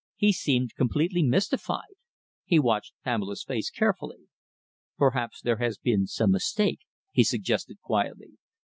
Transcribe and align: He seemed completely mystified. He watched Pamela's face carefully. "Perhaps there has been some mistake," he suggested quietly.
He 0.15 0.33
seemed 0.33 0.73
completely 0.73 1.21
mystified. 1.21 1.93
He 2.43 2.57
watched 2.57 2.95
Pamela's 3.03 3.43
face 3.43 3.69
carefully. 3.69 4.29
"Perhaps 4.97 5.41
there 5.43 5.57
has 5.57 5.77
been 5.77 6.07
some 6.07 6.31
mistake," 6.31 6.79
he 7.11 7.23
suggested 7.23 7.79
quietly. 7.83 8.31